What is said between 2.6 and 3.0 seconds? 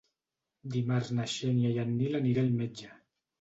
metge.